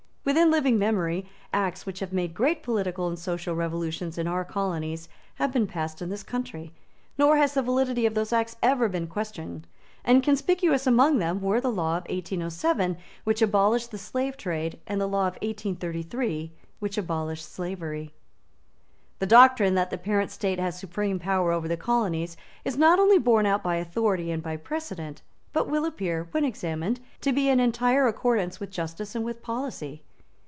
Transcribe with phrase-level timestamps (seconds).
[0.23, 5.09] Within living memory, Acts which have made great political and social revolutions in our Colonies
[5.35, 6.71] have been passed in this country;
[7.17, 9.65] nor has the validity of those Acts ever been questioned;
[10.05, 15.01] and conspicuous among them were the law of 1807 which abolished the slave trade, and
[15.01, 18.13] the law of 1833 which abolished slavery.
[19.17, 23.17] The doctrine that the parent state has supreme power over the colonies is not only
[23.17, 27.59] borne out by authority and by precedent, but will appear, when examined, to be in
[27.59, 30.03] entire accordance with justice and with policy.